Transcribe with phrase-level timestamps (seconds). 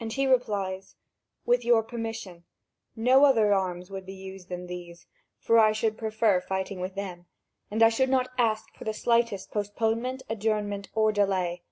[0.00, 0.96] And he replies:
[1.46, 2.42] "With your permission,
[2.96, 5.06] no other arms would be used than these,
[5.38, 7.26] for I should prefer to fight with them,
[7.70, 11.62] and I should not ask for the slightest postponement, adjournment or delay.